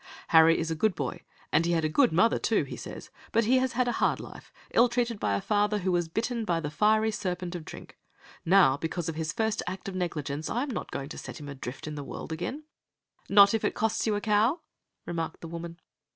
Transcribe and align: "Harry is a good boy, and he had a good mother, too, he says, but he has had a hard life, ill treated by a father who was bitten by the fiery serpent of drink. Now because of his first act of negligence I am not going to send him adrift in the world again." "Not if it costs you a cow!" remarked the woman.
"Harry 0.29 0.57
is 0.57 0.71
a 0.71 0.75
good 0.75 0.95
boy, 0.95 1.21
and 1.51 1.67
he 1.67 1.73
had 1.73 1.85
a 1.85 1.87
good 1.87 2.11
mother, 2.11 2.39
too, 2.39 2.63
he 2.63 2.75
says, 2.75 3.11
but 3.31 3.43
he 3.45 3.59
has 3.59 3.73
had 3.73 3.87
a 3.87 3.91
hard 4.01 4.19
life, 4.19 4.51
ill 4.73 4.89
treated 4.89 5.19
by 5.19 5.35
a 5.35 5.39
father 5.41 5.77
who 5.77 5.91
was 5.91 6.07
bitten 6.07 6.43
by 6.43 6.59
the 6.59 6.71
fiery 6.71 7.11
serpent 7.11 7.53
of 7.53 7.63
drink. 7.63 7.99
Now 8.43 8.77
because 8.77 9.07
of 9.09 9.13
his 9.13 9.31
first 9.31 9.61
act 9.67 9.87
of 9.87 9.93
negligence 9.93 10.49
I 10.49 10.63
am 10.63 10.71
not 10.71 10.89
going 10.89 11.09
to 11.09 11.19
send 11.19 11.37
him 11.37 11.49
adrift 11.49 11.85
in 11.85 11.93
the 11.93 12.03
world 12.03 12.31
again." 12.31 12.63
"Not 13.29 13.53
if 13.53 13.63
it 13.63 13.75
costs 13.75 14.07
you 14.07 14.15
a 14.15 14.21
cow!" 14.21 14.61
remarked 15.05 15.41
the 15.41 15.47
woman. 15.47 15.79